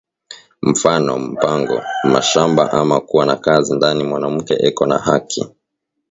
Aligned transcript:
Mfano 0.61 1.19
mpango, 1.19 1.81
mashamba 2.03 2.71
ama 2.73 2.99
kuwa 3.01 3.25
na 3.25 3.35
kazi 3.35 3.75
ndani 3.75 4.03
mwanamuke 4.03 4.53
eko 4.59 4.85
na 4.85 4.97
haki 4.97 5.47